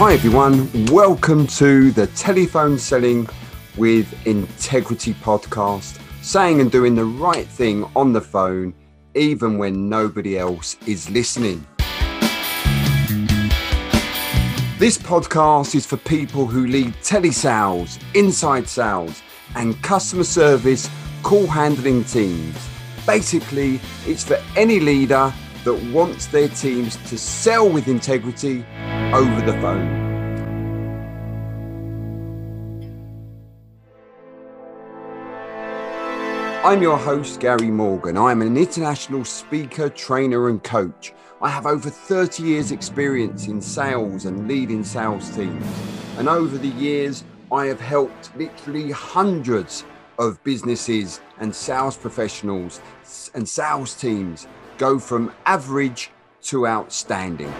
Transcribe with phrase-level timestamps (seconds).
[0.00, 0.70] Hi, everyone.
[0.92, 3.28] Welcome to the Telephone Selling
[3.76, 8.74] with Integrity podcast, saying and doing the right thing on the phone,
[9.16, 11.66] even when nobody else is listening.
[14.78, 19.20] This podcast is for people who lead telesales, inside sales,
[19.56, 20.88] and customer service
[21.24, 22.56] call handling teams.
[23.04, 25.34] Basically, it's for any leader
[25.64, 28.64] that wants their teams to sell with integrity
[29.12, 30.08] over the phone.
[36.64, 38.18] I'm your host, Gary Morgan.
[38.18, 41.14] I'm an international speaker, trainer, and coach.
[41.40, 45.64] I have over 30 years' experience in sales and leading sales teams.
[46.18, 49.84] And over the years, I have helped literally hundreds
[50.18, 52.80] of businesses and sales professionals
[53.34, 54.46] and sales teams
[54.78, 56.10] go from average
[56.42, 57.52] to outstanding.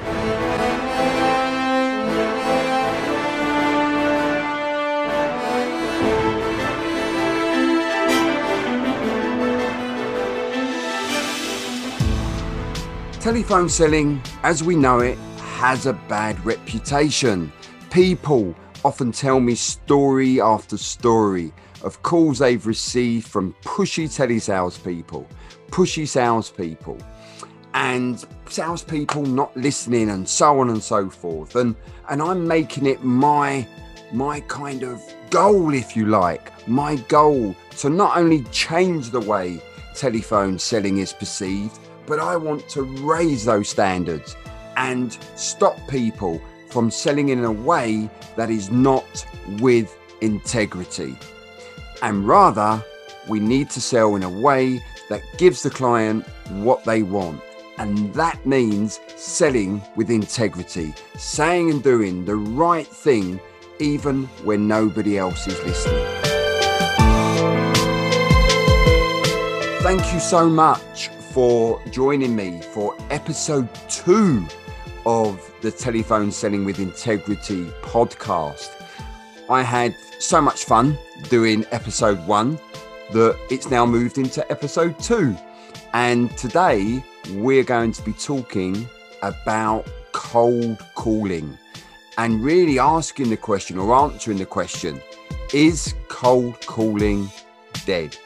[13.20, 15.19] Telephone selling, as we know it,
[15.58, 17.53] has a bad reputation.
[17.91, 24.82] People often tell me story after story of calls they've received from pushy telesales
[25.70, 26.98] pushy salespeople,
[27.74, 31.56] and salespeople not listening, and so on and so forth.
[31.56, 31.75] And
[32.08, 33.66] and I'm making it my
[34.12, 39.60] my kind of goal, if you like, my goal to not only change the way
[39.94, 44.34] telephone selling is perceived but I want to raise those standards
[44.78, 49.27] and stop people from selling in a way that is not
[49.60, 51.16] with integrity.
[52.03, 52.82] And rather,
[53.28, 57.41] we need to sell in a way that gives the client what they want.
[57.78, 63.41] And that means selling with integrity, saying and doing the right thing,
[63.78, 66.05] even when nobody else is listening.
[69.81, 74.44] Thank you so much for joining me for episode two
[75.06, 78.71] of the Telephone Selling with Integrity podcast.
[79.49, 80.99] I had so much fun
[81.31, 82.59] doing episode one
[83.12, 85.36] that it's now moved into episode two.
[85.94, 87.02] And today
[87.32, 88.88] we're going to be talking
[89.22, 91.56] about cold calling
[92.19, 95.00] and really asking the question or answering the question
[95.52, 97.30] is cold calling
[97.86, 98.16] dead?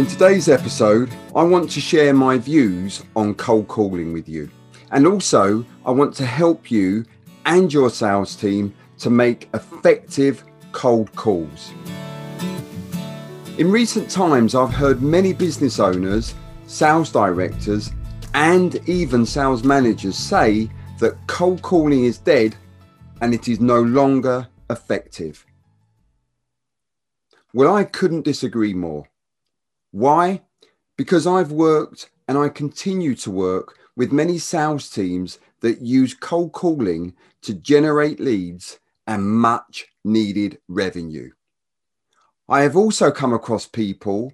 [0.00, 4.48] In today's episode, I want to share my views on cold calling with you.
[4.92, 7.04] And also, I want to help you
[7.44, 11.74] and your sales team to make effective cold calls.
[13.58, 16.34] In recent times, I've heard many business owners,
[16.66, 17.90] sales directors,
[18.32, 22.56] and even sales managers say that cold calling is dead
[23.20, 25.44] and it is no longer effective.
[27.52, 29.09] Well, I couldn't disagree more.
[29.92, 30.42] Why?
[30.96, 36.52] Because I've worked and I continue to work with many sales teams that use cold
[36.52, 41.30] calling to generate leads and much needed revenue.
[42.48, 44.32] I have also come across people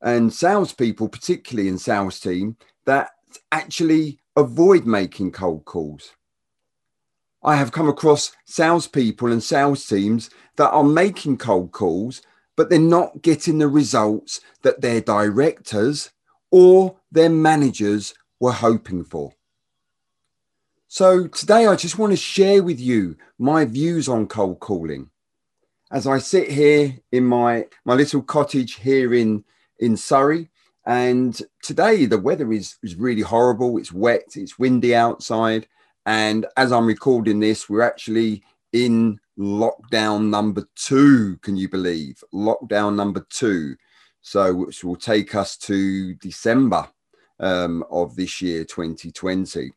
[0.00, 3.10] and salespeople, particularly in sales team, that
[3.52, 6.12] actually avoid making cold calls.
[7.42, 12.22] I have come across salespeople and sales teams that are making cold calls
[12.56, 16.10] but they're not getting the results that their directors
[16.50, 19.32] or their managers were hoping for.
[20.88, 25.10] So today I just want to share with you my views on cold calling.
[25.90, 29.44] As I sit here in my, my little cottage here in,
[29.78, 30.48] in Surrey,
[30.86, 33.76] and today the weather is, is really horrible.
[33.78, 35.66] It's wet, it's windy outside.
[36.06, 41.36] And as I'm recording this, we're actually in lockdown number two.
[41.38, 43.76] Can you believe lockdown number two?
[44.20, 46.88] So, which will take us to December
[47.38, 49.72] um, of this year, 2020.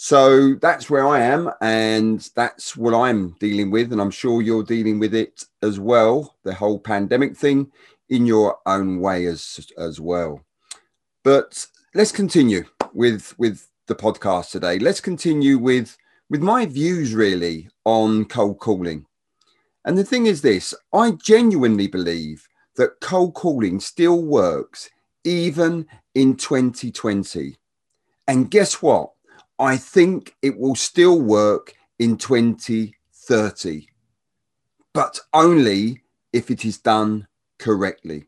[0.00, 3.92] So that's where I am, and that's what I'm dealing with.
[3.92, 7.72] And I'm sure you're dealing with it as well, the whole pandemic thing
[8.08, 10.40] in your own way as as well.
[11.24, 14.78] But let's continue with with the podcast today.
[14.78, 15.96] Let's continue with
[16.30, 19.06] with my views really on cold calling.
[19.84, 22.46] And the thing is this I genuinely believe
[22.76, 24.90] that cold calling still works
[25.24, 27.56] even in 2020.
[28.26, 29.10] And guess what?
[29.58, 33.88] I think it will still work in 2030,
[34.92, 36.02] but only
[36.32, 37.26] if it is done
[37.58, 38.26] correctly.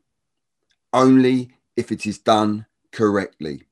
[0.93, 3.63] Only if it is done correctly.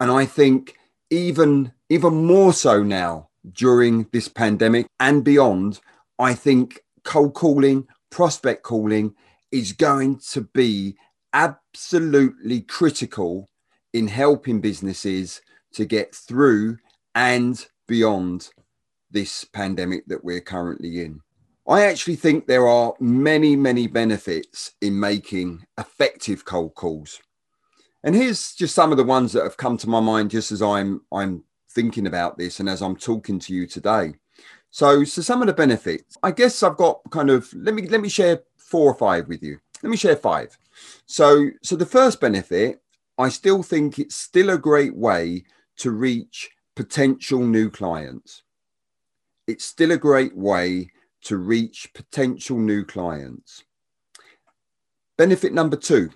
[0.00, 0.76] And I think
[1.10, 5.80] even even more so now during this pandemic and beyond,
[6.18, 9.14] I think cold calling, prospect calling
[9.52, 10.96] is going to be
[11.32, 13.48] absolutely critical
[13.92, 15.40] in helping businesses
[15.72, 16.78] to get through
[17.14, 18.50] and beyond
[19.10, 21.20] this pandemic that we're currently in.
[21.66, 27.20] I actually think there are many, many benefits in making effective cold calls.
[28.02, 30.60] And here's just some of the ones that have come to my mind just as
[30.60, 34.14] I'm I'm thinking about this and as I'm talking to you today.
[34.70, 38.00] So, so some of the benefits, I guess I've got kind of let me let
[38.00, 39.58] me share four or five with you.
[39.82, 40.56] Let me share five.
[41.06, 42.80] So, so the first benefit,
[43.18, 45.44] I still think it's still a great way
[45.76, 48.42] to reach potential new clients.
[49.46, 50.90] It's still a great way
[51.22, 53.64] to reach potential new clients.
[55.16, 56.10] Benefit number two,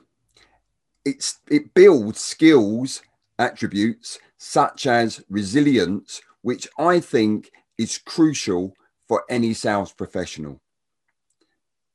[1.04, 3.02] it's, it builds skills,
[3.38, 8.74] attributes such as resilience, which I think is crucial
[9.06, 10.60] for any sales professional.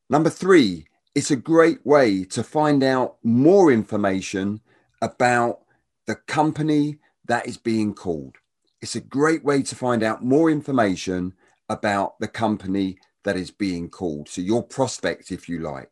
[0.09, 0.85] Number three,
[1.15, 4.61] it's a great way to find out more information
[5.01, 5.59] about
[6.05, 8.35] the company that is being called.
[8.81, 11.33] It's a great way to find out more information
[11.69, 14.27] about the company that is being called.
[14.27, 15.91] So, your prospect, if you like.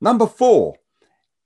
[0.00, 0.76] Number four,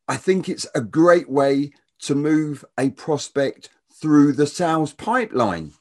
[0.09, 3.69] I think it's a great way to move a prospect
[4.01, 5.73] through the sales pipeline.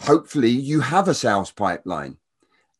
[0.00, 2.16] Hopefully, you have a sales pipeline.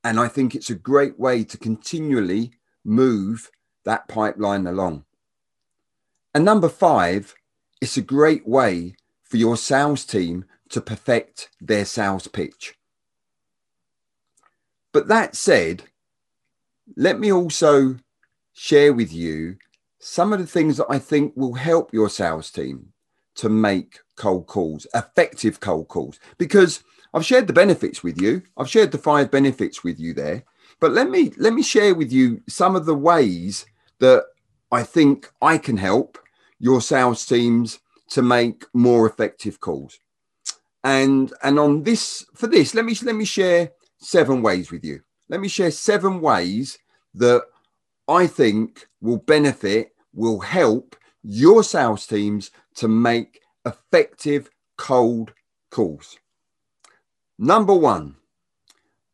[0.04, 2.52] And I think it's a great way to continually
[2.84, 3.50] move
[3.84, 5.04] that pipeline along.
[6.34, 7.34] And number five,
[7.80, 8.94] it's a great way
[9.24, 12.74] for your sales team to perfect their sales pitch.
[14.92, 15.84] But that said,
[16.96, 17.96] let me also
[18.52, 19.56] share with you
[19.98, 22.92] some of the things that I think will help your sales team
[23.38, 26.82] to make cold calls, effective cold calls, because
[27.14, 28.42] I've shared the benefits with you.
[28.56, 30.44] I've shared the five benefits with you there.
[30.80, 33.66] But let me let me share with you some of the ways
[33.98, 34.24] that
[34.70, 36.18] I think I can help
[36.58, 37.80] your sales teams
[38.10, 39.98] to make more effective calls.
[40.84, 45.00] And and on this for this, let me let me share seven ways with you.
[45.28, 46.78] Let me share seven ways
[47.14, 47.42] that
[48.06, 55.32] I think will benefit, will help your sales teams to make effective cold
[55.70, 56.16] calls.
[57.36, 58.14] Number one,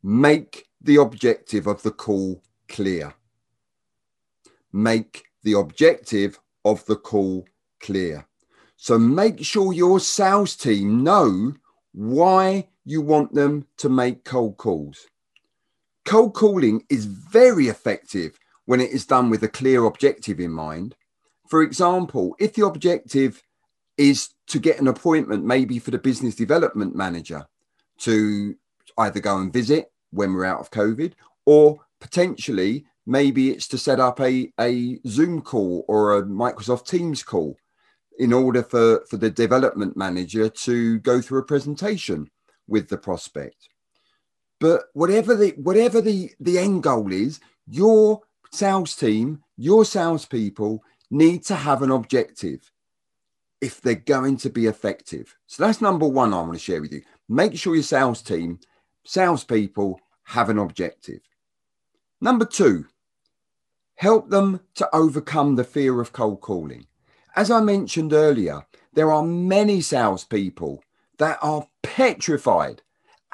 [0.03, 3.15] make the objective of the call clear.
[4.71, 7.47] Make the objective of the call
[7.79, 8.27] clear.
[8.77, 11.55] So make sure your sales team know
[11.91, 15.07] why you want them to make cold calls.
[16.05, 20.95] Cold calling is very effective when it is done with a clear objective in mind.
[21.47, 23.41] For example, if the objective
[23.97, 27.45] is to get an appointment, maybe for the business development manager,
[27.99, 28.55] to
[28.97, 31.13] either go and visit when we're out of COVID,
[31.45, 37.23] or potentially maybe it's to set up a, a Zoom call or a Microsoft Teams
[37.23, 37.57] call
[38.17, 42.29] in order for, for the development manager to go through a presentation
[42.67, 43.69] with the prospect.
[44.59, 48.21] But whatever the whatever the, the end goal is, your
[48.51, 52.71] sales team, your salespeople need to have an objective
[53.61, 55.35] if they're going to be effective.
[55.47, 57.01] So that's number one I want to share with you.
[57.27, 58.59] Make sure your sales team,
[59.05, 61.21] salespeople have an objective.
[62.21, 62.85] Number two,
[63.95, 66.87] help them to overcome the fear of cold calling.
[67.35, 70.83] As I mentioned earlier, there are many salespeople
[71.17, 72.81] that are petrified,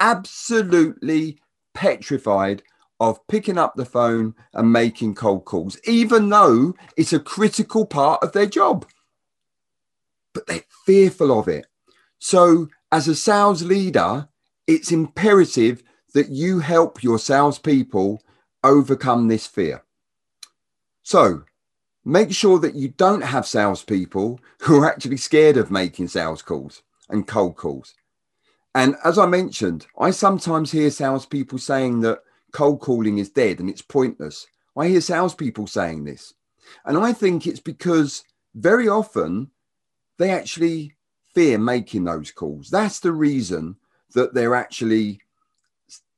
[0.00, 1.38] absolutely
[1.74, 2.62] petrified
[3.00, 8.22] of picking up the phone and making cold calls, even though it's a critical part
[8.22, 8.86] of their job.
[10.32, 11.66] But they're fearful of it.
[12.18, 14.28] So as a sales leader,
[14.66, 15.82] it's imperative
[16.14, 18.22] that you help your salespeople
[18.62, 19.82] overcome this fear.
[21.02, 21.44] So
[22.04, 26.82] make sure that you don't have salespeople who are actually scared of making sales calls
[27.08, 27.94] and cold calls.
[28.74, 32.20] And as I mentioned, I sometimes hear salespeople saying that
[32.52, 34.46] cold calling is dead and it's pointless.
[34.76, 36.32] I hear salespeople saying this.
[36.84, 38.24] And I think it's because
[38.54, 39.50] very often
[40.22, 40.94] they actually
[41.34, 42.70] fear making those calls.
[42.70, 43.76] That's the reason
[44.14, 45.20] that they're actually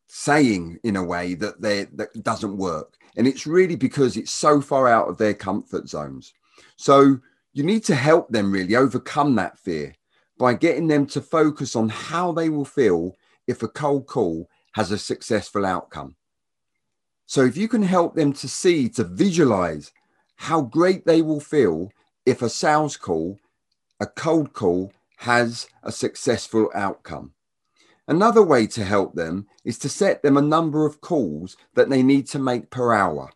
[0.09, 2.97] saying in a way that they that doesn't work.
[3.17, 6.35] And it's really because it's so far out of their comfort zones.
[6.77, 7.19] So
[7.53, 9.95] you need to help them really overcome that fear
[10.39, 14.91] by getting them to focus on how they will feel if a cold call has
[14.91, 16.17] a successful outcome.
[17.27, 19.93] So if you can help them to see, to visualize
[20.37, 21.91] how great they will feel
[22.27, 23.39] if a sales call,
[24.01, 27.33] a cold call, has a successful outcome.
[28.07, 32.03] Another way to help them is to set them a number of calls that they
[32.03, 33.31] need to make per hour.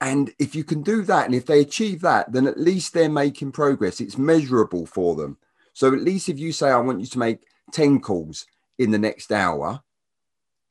[0.00, 3.08] And if you can do that, and if they achieve that, then at least they're
[3.08, 4.00] making progress.
[4.00, 5.38] It's measurable for them.
[5.72, 7.40] So at least if you say, I want you to make
[7.72, 8.46] 10 calls
[8.78, 9.82] in the next hour,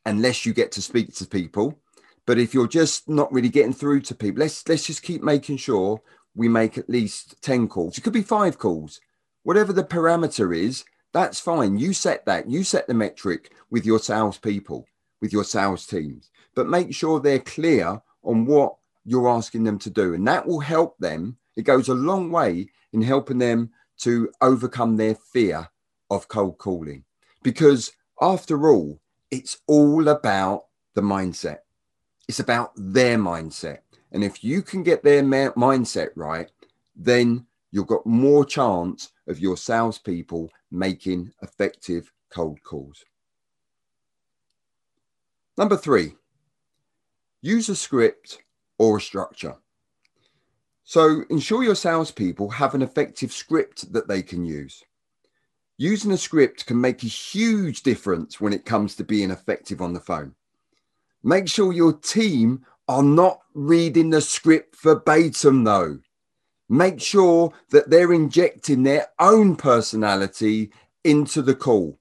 [0.05, 1.77] unless you get to speak to people.
[2.25, 5.57] But if you're just not really getting through to people, let's let's just keep making
[5.57, 6.01] sure
[6.37, 7.97] we make at least 10 calls.
[7.97, 9.01] It could be five calls.
[9.43, 11.79] Whatever the parameter is, that's fine.
[11.79, 12.49] You set that.
[12.49, 14.85] You set the metric with your salespeople,
[15.19, 16.29] with your sales teams.
[16.53, 20.13] But make sure they're clear on what you're asking them to do.
[20.13, 21.37] And that will help them.
[21.55, 25.67] It goes a long way in helping them to overcome their fear
[26.11, 27.03] of cold calling.
[27.41, 28.99] Because after all,
[29.31, 31.59] it's all about the mindset.
[32.27, 33.79] It's about their mindset.
[34.11, 36.49] And if you can get their ma- mindset right,
[36.95, 43.03] then you've got more chance of your salespeople making effective cold calls.
[45.57, 46.15] Number three,
[47.41, 48.39] use a script
[48.77, 49.55] or a structure.
[50.83, 54.83] So ensure your salespeople have an effective script that they can use.
[55.77, 59.93] Using a script can make a huge difference when it comes to being effective on
[59.93, 60.33] the phone.
[61.23, 65.99] Make sure your team are not reading the script verbatim, though.
[66.69, 70.71] Make sure that they're injecting their own personality
[71.03, 71.99] into the call.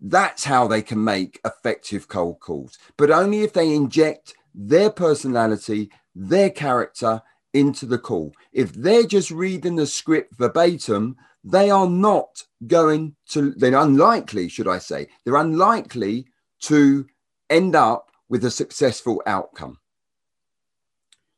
[0.00, 5.90] That's how they can make effective cold calls, but only if they inject their personality,
[6.14, 7.22] their character
[7.54, 8.32] into the call.
[8.52, 14.68] If they're just reading the script verbatim, they are not going to, they're unlikely, should
[14.68, 16.26] I say, they're unlikely
[16.62, 17.06] to
[17.48, 19.78] end up with a successful outcome.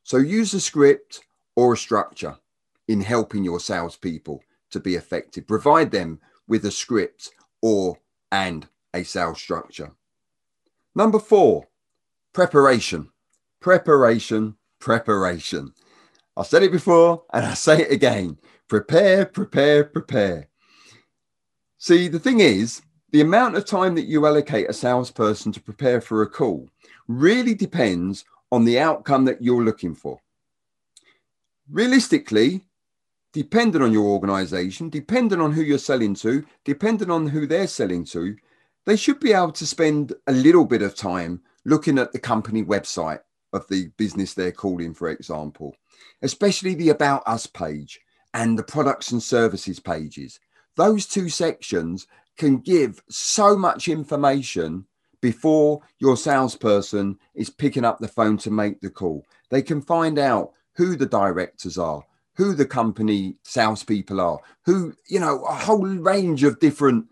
[0.03, 1.21] So use a script
[1.55, 2.37] or a structure
[2.87, 4.41] in helping your salespeople
[4.71, 5.47] to be effective.
[5.47, 7.31] Provide them with a script
[7.61, 7.99] or
[8.31, 9.91] and a sales structure.
[10.95, 11.67] Number four,
[12.33, 13.09] preparation.
[13.59, 15.73] Preparation, preparation.
[16.35, 18.37] I said it before and I say it again.
[18.67, 20.47] Prepare, prepare, prepare.
[21.77, 22.81] See, the thing is,
[23.11, 26.69] the amount of time that you allocate a salesperson to prepare for a call
[27.07, 30.19] really depends on the outcome that you're looking for.
[31.69, 32.65] Realistically,
[33.33, 38.03] depending on your organization, depending on who you're selling to, depending on who they're selling
[38.05, 38.35] to,
[38.85, 42.63] they should be able to spend a little bit of time looking at the company
[42.63, 43.19] website
[43.53, 45.75] of the business they're calling, for example,
[46.21, 47.99] especially the About Us page
[48.33, 50.39] and the products and services pages.
[50.75, 52.07] Those two sections
[52.39, 54.85] can give so much information
[55.21, 59.25] before your salesperson is picking up the phone to make the call.
[59.51, 62.01] They can find out who the directors are,
[62.35, 67.05] who the company salespeople are, who, you know, a whole range of different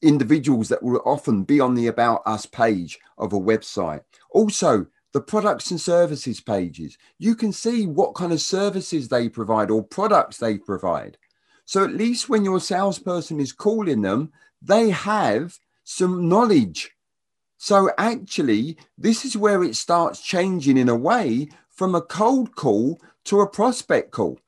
[0.00, 4.02] individuals that will often be on the About Us page of a website.
[4.30, 6.96] Also, the products and services pages.
[7.18, 11.18] You can see what kind of services they provide or products they provide.
[11.64, 16.90] So at least when your salesperson is calling them, they have some knowledge.
[17.56, 23.00] So actually, this is where it starts changing in a way from a cold call
[23.24, 24.38] to a prospect call.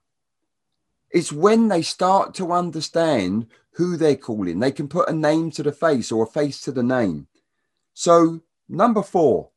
[1.10, 4.60] It's when they start to understand who they're calling.
[4.60, 7.26] They can put a name to the face or a face to the name.
[7.94, 9.50] So, number four,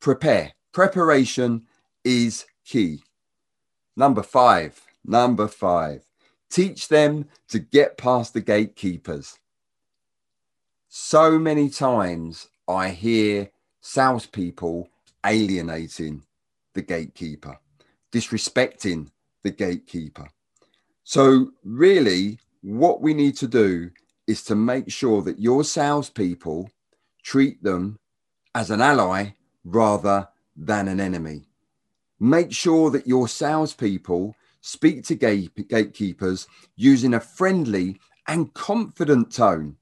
[0.00, 0.52] prepare.
[0.72, 1.66] Preparation
[2.04, 3.02] is key.
[3.96, 6.04] Number five, number five,
[6.50, 9.38] teach them to get past the gatekeepers.
[10.96, 14.88] So many times I hear salespeople
[15.26, 16.22] alienating
[16.72, 17.58] the gatekeeper,
[18.12, 19.10] disrespecting
[19.42, 20.28] the gatekeeper.
[21.02, 23.90] So, really, what we need to do
[24.28, 26.70] is to make sure that your salespeople
[27.24, 27.98] treat them
[28.54, 29.30] as an ally
[29.64, 31.48] rather than an enemy.
[32.20, 36.46] Make sure that your salespeople speak to gatekeepers
[36.76, 37.98] using a friendly
[38.28, 39.76] and confident tone.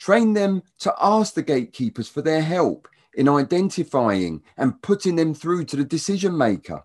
[0.00, 5.66] Train them to ask the gatekeepers for their help in identifying and putting them through
[5.66, 6.84] to the decision maker.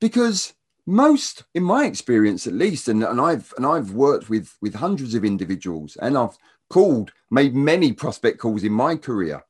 [0.00, 0.54] Because
[0.86, 5.14] most, in my experience at least, and, and I've and I've worked with with hundreds
[5.14, 6.38] of individuals and I've
[6.70, 9.44] called, made many prospect calls in my career.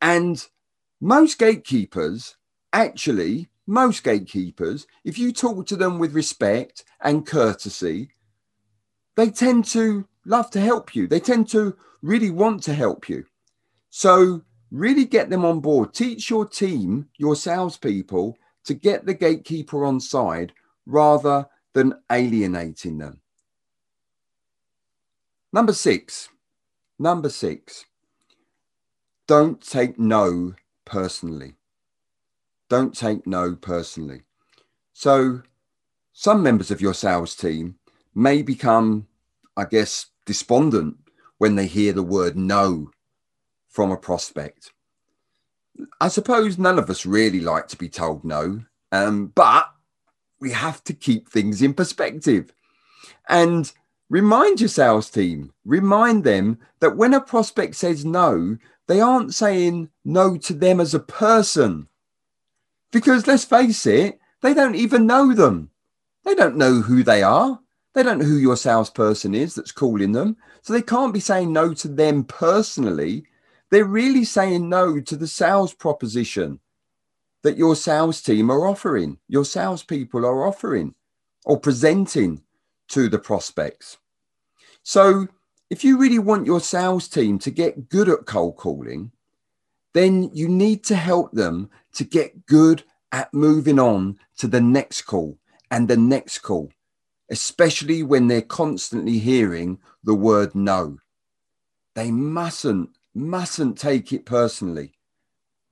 [0.00, 0.44] And
[1.00, 2.36] most gatekeepers,
[2.72, 8.10] actually, most gatekeepers, if you talk to them with respect and courtesy,
[9.16, 11.06] they tend to love to help you.
[11.06, 13.24] They tend to really want to help you.
[13.90, 15.92] So really get them on board.
[15.92, 20.52] Teach your team, your salespeople, to get the gatekeeper on side
[20.86, 23.20] rather than alienating them.
[25.52, 26.28] Number six,
[26.98, 27.84] number six,
[29.26, 31.56] don't take no personally.
[32.68, 34.22] Don't take no personally.
[34.92, 35.42] So,
[36.12, 37.76] some members of your sales team
[38.14, 39.06] may become,
[39.60, 40.96] I guess, despondent
[41.36, 42.90] when they hear the word no
[43.68, 44.72] from a prospect.
[46.00, 49.70] I suppose none of us really like to be told no, um, but
[50.40, 52.54] we have to keep things in perspective.
[53.28, 53.70] And
[54.08, 59.90] remind your sales team, remind them that when a prospect says no, they aren't saying
[60.06, 61.86] no to them as a person.
[62.92, 65.70] Because let's face it, they don't even know them.
[66.24, 67.60] They don't know who they are.
[67.94, 70.36] They don't know who your salesperson is that's calling them.
[70.62, 73.24] So they can't be saying no to them personally.
[73.70, 76.60] They're really saying no to the sales proposition
[77.42, 80.94] that your sales team are offering, your salespeople are offering
[81.44, 82.42] or presenting
[82.88, 83.98] to the prospects.
[84.82, 85.26] So
[85.70, 89.12] if you really want your sales team to get good at cold calling,
[89.92, 92.82] then you need to help them to get good
[93.12, 95.38] at moving on to the next call
[95.70, 96.70] and the next call,
[97.30, 100.98] especially when they're constantly hearing the word no.
[101.94, 104.94] They mustn't, mustn't take it personally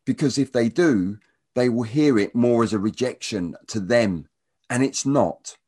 [0.09, 1.19] because if they do,
[1.55, 4.29] they will hear it more as a rejection to them,
[4.71, 5.59] and it's not.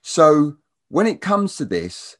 [0.00, 0.56] So
[0.88, 2.16] when it comes to this,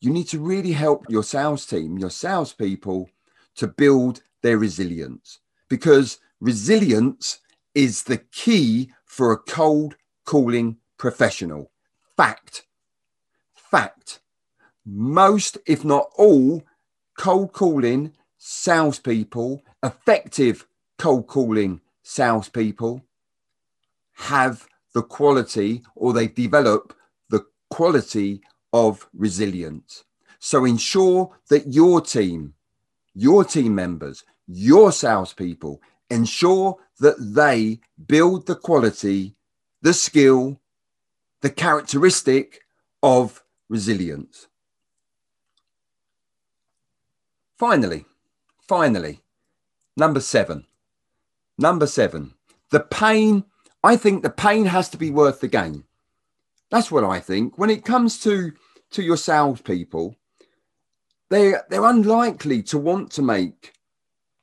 [0.00, 3.08] you need to really help your sales team, your salespeople,
[3.56, 7.40] to build their resilience because resilience
[7.74, 11.72] is the key for a cold calling professional.
[12.16, 12.66] Fact.
[13.54, 14.20] Fact.
[14.86, 16.62] Most, if not all,
[17.18, 20.66] cold calling salespeople, effective
[20.98, 23.02] cold calling salespeople,
[24.14, 26.94] have the quality or they develop
[27.30, 28.40] the quality
[28.72, 30.04] of resilience.
[30.38, 32.54] So ensure that your team,
[33.14, 39.34] your team members, your salespeople ensure that they build the quality,
[39.82, 40.60] the skill,
[41.44, 42.62] the characteristic
[43.02, 44.48] of resilience.
[47.58, 48.06] Finally,
[48.66, 49.20] finally,
[49.94, 50.64] number seven.
[51.58, 52.32] Number seven,
[52.70, 53.44] the pain.
[53.82, 55.84] I think the pain has to be worth the gain.
[56.70, 57.58] That's what I think.
[57.58, 58.50] When it comes to
[58.92, 60.16] to your salespeople,
[61.28, 63.74] they they're unlikely to want to make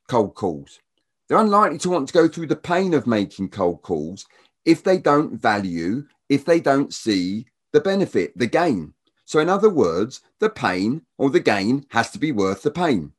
[0.08, 0.78] cold calls.
[1.26, 4.24] They're unlikely to want to go through the pain of making cold calls
[4.64, 8.94] if they don't value, if they don't see the benefit, the gain.
[9.26, 13.12] So, in other words, the pain or the gain has to be worth the pain.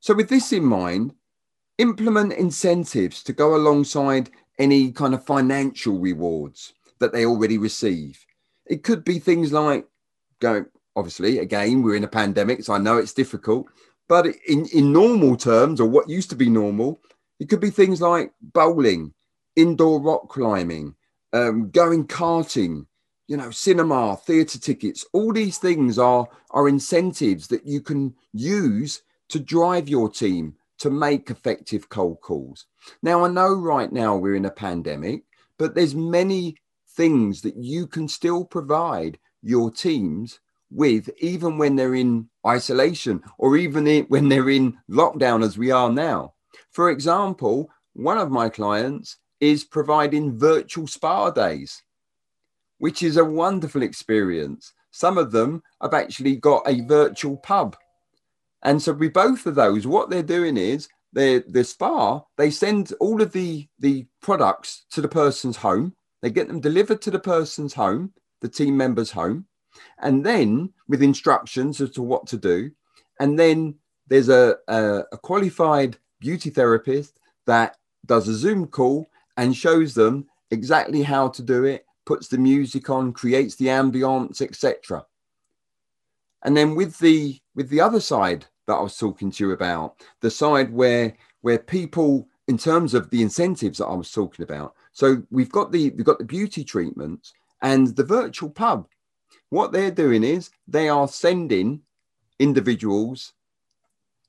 [0.00, 1.14] So, with this in mind,
[1.78, 8.26] implement incentives to go alongside any kind of financial rewards that they already receive.
[8.66, 9.86] It could be things like
[10.40, 13.66] going, obviously, again, we're in a pandemic, so I know it's difficult,
[14.08, 17.00] but in, in normal terms, or what used to be normal,
[17.38, 19.12] it could be things like bowling,
[19.54, 20.96] indoor rock climbing,
[21.36, 22.86] um, going karting,
[23.28, 25.04] you know, cinema, theatre tickets.
[25.12, 30.90] All these things are are incentives that you can use to drive your team to
[30.90, 32.66] make effective cold calls.
[33.02, 35.22] Now, I know right now we're in a pandemic,
[35.58, 36.56] but there's many
[36.96, 43.56] things that you can still provide your teams with, even when they're in isolation or
[43.56, 46.34] even when they're in lockdown, as we are now.
[46.70, 51.82] For example, one of my clients is providing virtual spa days,
[52.78, 54.72] which is a wonderful experience.
[54.90, 57.76] Some of them have actually got a virtual pub.
[58.62, 62.92] And so with both of those, what they're doing is they the spa, they send
[63.00, 65.94] all of the, the products to the person's home.
[66.22, 69.46] They get them delivered to the person's home, the team member's home,
[70.00, 72.70] and then with instructions as to what to do.
[73.20, 73.76] And then
[74.08, 80.26] there's a, a, a qualified beauty therapist that does a Zoom call and shows them
[80.50, 85.04] exactly how to do it, puts the music on, creates the ambience, etc.
[86.44, 90.02] And then with the with the other side that I was talking to you about,
[90.20, 94.74] the side where where people, in terms of the incentives that I was talking about,
[94.92, 98.86] so we've got the we've got the beauty treatments and the virtual pub.
[99.50, 101.82] What they're doing is they are sending
[102.38, 103.32] individuals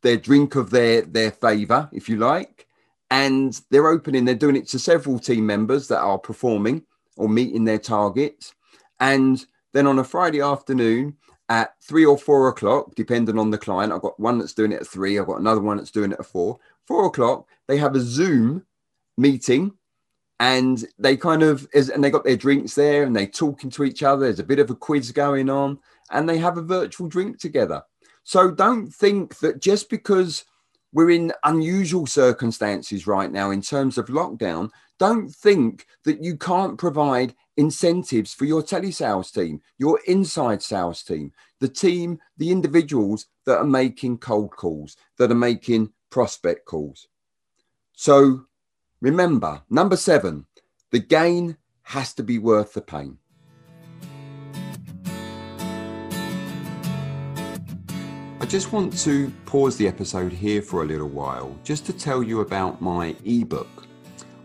[0.01, 2.66] their drink of their their favor, if you like,
[3.11, 4.25] and they're opening.
[4.25, 6.83] They're doing it to several team members that are performing
[7.15, 8.53] or meeting their targets,
[8.99, 11.15] and then on a Friday afternoon,
[11.49, 13.93] at three or four o'clock, depending on the client.
[13.93, 16.19] I've got one that's doing it at three, I've got another one that's doing it
[16.19, 16.59] at four.
[16.85, 18.65] Four o'clock, they have a Zoom
[19.17, 19.73] meeting
[20.39, 24.03] and they kind of and they got their drinks there and they talking to each
[24.03, 25.79] other there's a bit of a quiz going on
[26.11, 27.81] and they have a virtual drink together
[28.23, 30.45] so don't think that just because
[30.93, 34.69] we're in unusual circumstances right now in terms of lockdown
[34.99, 41.31] don't think that you can't provide incentives for your telesales team your inside sales team
[41.59, 47.07] the team the individuals that are making cold calls that are making prospect calls
[47.93, 48.45] so
[49.01, 50.45] Remember, number seven,
[50.91, 53.17] the gain has to be worth the pain.
[58.47, 62.39] Just want to pause the episode here for a little while just to tell you
[62.39, 63.85] about my ebook.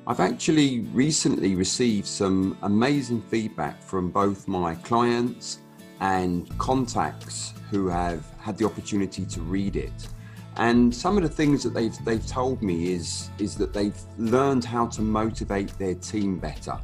[0.08, 5.60] I've actually recently received some amazing feedback from both my clients
[6.00, 10.08] and contacts who have had the opportunity to read it.
[10.56, 14.64] And some of the things that they've they've told me is is that they've learned
[14.64, 16.76] how to motivate their team better.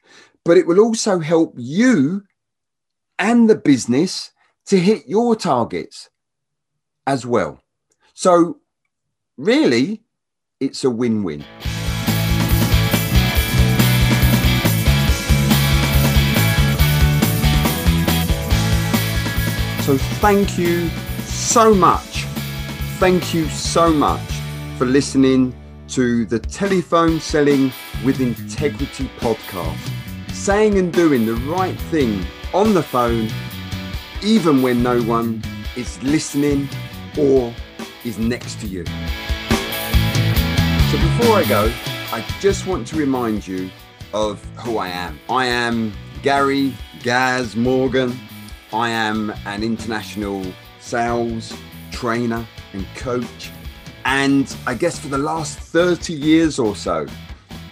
[0.45, 2.23] but it will also help you
[3.19, 4.31] and the business
[4.65, 6.09] to hit your targets
[7.07, 7.59] as well.
[8.13, 8.57] So,
[9.37, 10.03] really,
[10.59, 11.43] it's a win win.
[19.83, 20.87] So, thank you
[21.25, 22.32] so much.
[23.03, 24.31] Thank you so much
[24.77, 25.53] for listening
[25.89, 27.69] to the Telephone Selling
[28.05, 29.91] with Integrity podcast.
[30.31, 33.27] Saying and doing the right thing on the phone,
[34.21, 35.43] even when no one
[35.75, 36.69] is listening
[37.17, 37.53] or
[38.05, 38.85] is next to you.
[38.85, 38.93] So
[40.97, 41.73] before I go,
[42.13, 43.69] I just want to remind you
[44.13, 45.19] of who I am.
[45.29, 48.17] I am Gary Gaz Morgan.
[48.71, 50.45] I am an international
[50.79, 51.53] sales
[51.91, 53.51] trainer and coach.
[54.05, 57.07] And I guess for the last 30 years or so,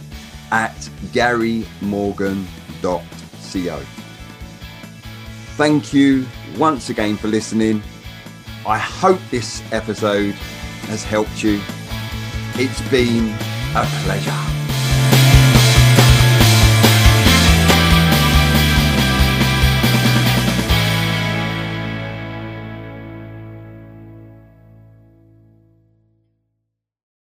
[0.50, 0.76] at
[1.12, 2.46] garymorgan.co.
[5.56, 6.26] Thank you
[6.58, 7.82] once again for listening.
[8.66, 10.34] I hope this episode
[10.90, 11.60] has helped you.
[12.56, 13.32] It's been
[13.74, 14.55] a pleasure.